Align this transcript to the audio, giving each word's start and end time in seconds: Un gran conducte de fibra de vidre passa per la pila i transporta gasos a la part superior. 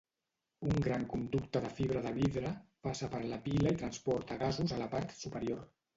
Un 0.67 0.79
gran 0.85 1.03
conducte 1.11 1.61
de 1.65 1.69
fibra 1.79 2.01
de 2.07 2.13
vidre 2.17 2.53
passa 2.87 3.11
per 3.15 3.23
la 3.35 3.39
pila 3.49 3.75
i 3.77 3.81
transporta 3.83 4.39
gasos 4.45 4.75
a 4.79 4.85
la 4.85 4.89
part 4.97 5.15
superior. 5.21 5.63